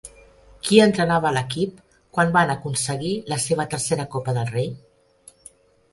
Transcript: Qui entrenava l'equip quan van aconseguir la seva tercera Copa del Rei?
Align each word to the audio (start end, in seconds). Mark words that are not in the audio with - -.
Qui 0.67 0.79
entrenava 0.85 1.31
l'equip 1.35 1.75
quan 2.17 2.33
van 2.37 2.53
aconseguir 2.55 3.13
la 3.35 3.41
seva 3.47 3.69
tercera 3.75 4.11
Copa 4.17 4.37
del 4.39 4.53
Rei? 4.57 4.73